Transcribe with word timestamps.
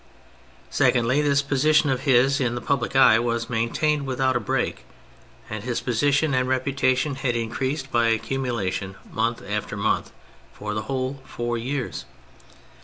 Secondly, 0.71 1.21
this 1.21 1.43
position 1.43 1.91
of 1.91 2.05
his 2.09 2.39
in 2.41 2.55
the 2.55 2.59
public 2.59 2.95
eye 2.95 3.19
was 3.19 3.51
maintained 3.51 4.07
without 4.07 4.35
a 4.35 4.39
break, 4.39 4.83
and 5.47 5.63
his 5.63 5.79
position 5.79 6.33
and 6.33 6.49
reputation 6.49 7.13
had 7.13 7.35
increased 7.35 7.91
by 7.91 8.07
accumulation 8.07 8.95
month 9.11 9.43
after 9.47 9.77
month 9.77 10.11
for 10.53 10.73
the 10.73 10.81
whole 10.89 11.21
four 11.23 11.55
years. 11.55 12.05